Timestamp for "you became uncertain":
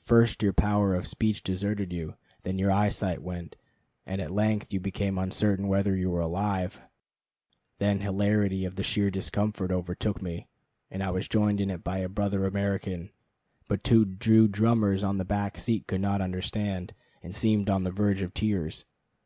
4.72-5.68